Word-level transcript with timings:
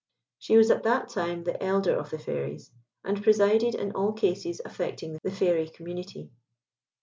She 0.39 0.57
was 0.57 0.71
at 0.71 0.81
that 0.81 1.09
time 1.09 1.43
the 1.43 1.61
Elder 1.61 1.95
of 1.95 2.09
the 2.09 2.17
Fairies, 2.17 2.71
and 3.05 3.21
presided 3.21 3.75
in 3.75 3.91
all 3.91 4.13
cases 4.13 4.59
affecting 4.65 5.19
the 5.23 5.29
Fairy 5.29 5.69
community. 5.69 6.31